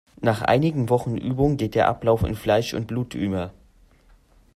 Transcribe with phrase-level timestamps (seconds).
[0.19, 3.53] Nach einigen Wochen Übung geht der Ablauf in Fleisch und Blut über.